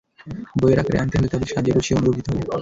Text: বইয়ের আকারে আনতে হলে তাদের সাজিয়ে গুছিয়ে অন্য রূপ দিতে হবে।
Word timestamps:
বইয়ের 0.59 0.81
আকারে 0.81 0.97
আনতে 0.99 1.15
হলে 1.17 1.31
তাদের 1.33 1.49
সাজিয়ে 1.53 1.75
গুছিয়ে 1.75 1.95
অন্য 1.97 2.07
রূপ 2.07 2.15
দিতে 2.17 2.29
হবে। 2.31 2.43